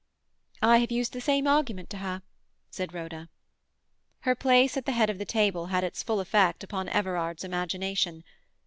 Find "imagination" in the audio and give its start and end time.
7.43-8.23